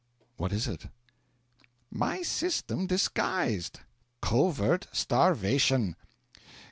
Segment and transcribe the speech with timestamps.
[0.37, 0.87] 'What is it?'
[1.91, 3.81] 'My system disguised
[4.19, 5.95] covert starvation.